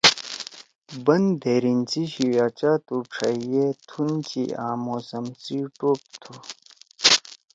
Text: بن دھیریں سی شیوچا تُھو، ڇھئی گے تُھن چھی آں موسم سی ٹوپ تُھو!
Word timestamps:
بن 1.05 1.23
دھیریں 1.41 1.81
سی 1.89 2.01
شیوچا 2.13 2.71
تُھو، 2.85 2.97
ڇھئی 3.13 3.39
گے 3.51 3.65
تُھن 3.89 4.09
چھی 4.27 4.43
آں 4.65 4.75
موسم 4.85 5.25
سی 5.43 5.57
ٹوپ 5.77 5.99
تُھو! 6.21 6.33